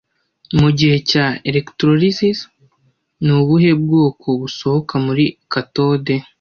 [0.59, 2.39] Mugihe cya electrolysis,
[3.23, 6.13] ni ubuhe bwoko busohoka muri cathode